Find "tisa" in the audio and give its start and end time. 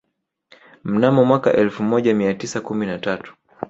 2.33-2.61